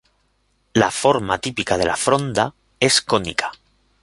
[0.73, 3.51] La forma típica de la fronda es cónica.